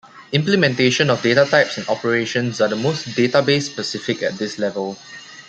[0.31, 4.97] Implementation of data types and operations are the most database specific at this level.